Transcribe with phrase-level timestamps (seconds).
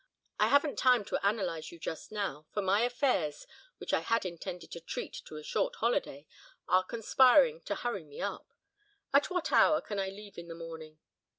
[0.39, 3.45] I haven't time to analyse you, just now, for my affairs,
[3.77, 6.25] which I had intended to treat to a short holiday,
[6.67, 8.51] are conspiring to hurry me up.
[9.13, 10.97] At what hour can I leave in the morning?"